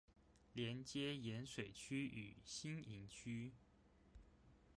[0.53, 3.53] 連接鹽水區與新營區